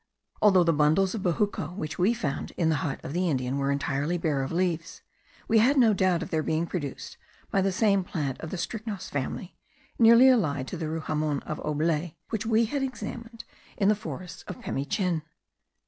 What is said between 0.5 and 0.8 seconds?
the